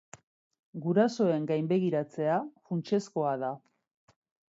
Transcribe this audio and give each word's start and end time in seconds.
Gurasoen 0.85 1.45
gainbegiratzea 1.53 2.41
funtsezkoa 2.71 3.39
da. 3.49 3.57